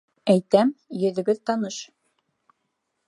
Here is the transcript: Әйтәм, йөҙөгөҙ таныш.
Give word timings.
Әйтәм, 0.33 0.71
йөҙөгөҙ 1.03 1.43
таныш. 1.51 1.77